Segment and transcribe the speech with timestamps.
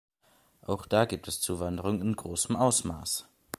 [0.63, 3.27] Auch da gibt es Zuwanderung in großem Ausmaß.